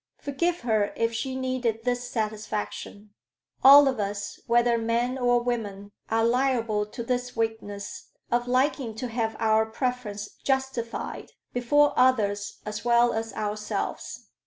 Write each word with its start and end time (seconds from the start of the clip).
Forgive 0.17 0.61
her 0.61 0.93
if 0.97 1.13
she 1.13 1.35
needed 1.35 1.83
this 1.83 2.09
satisfaction; 2.09 3.11
all 3.63 3.87
of 3.87 3.99
us, 3.99 4.39
whether 4.47 4.75
men 4.75 5.15
or 5.15 5.43
women, 5.43 5.91
are 6.09 6.25
liable 6.25 6.87
to 6.87 7.03
this 7.03 7.35
weakness 7.35 8.07
of 8.31 8.47
liking 8.47 8.95
to 8.95 9.09
have 9.09 9.35
our 9.37 9.67
preference 9.67 10.29
justified 10.43 11.33
before 11.53 11.93
others 11.95 12.61
as 12.65 12.83
well 12.83 13.13
as 13.13 13.31
ourselves. 13.33 14.25